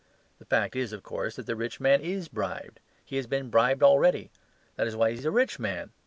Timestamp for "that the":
1.35-1.55